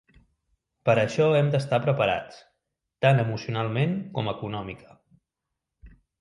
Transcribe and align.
Per 0.89 0.93
això 1.01 1.27
hem 1.39 1.51
d'estar 1.55 1.79
preparats, 1.83 2.39
tant 3.07 3.21
emocionalment 3.25 3.95
com 4.17 4.33
econòmica. 4.33 4.99